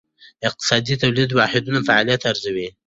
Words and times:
اقتصاد 0.47 0.81
د 0.87 0.91
تولیدي 1.03 1.33
واحدونو 1.35 1.79
فعالیتونه 1.87 2.29
ارزوي. 2.31 2.67